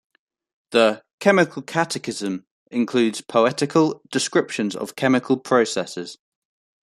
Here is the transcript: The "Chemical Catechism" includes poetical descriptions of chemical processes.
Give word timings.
The 0.71 1.03
"Chemical 1.19 1.61
Catechism" 1.61 2.47
includes 2.71 3.21
poetical 3.21 4.01
descriptions 4.09 4.75
of 4.75 4.95
chemical 4.95 5.37
processes. 5.37 6.17